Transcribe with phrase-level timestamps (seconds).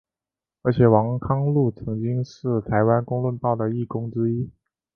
[0.63, 4.49] 而且王康陆曾经是台湾公论报的义工之一。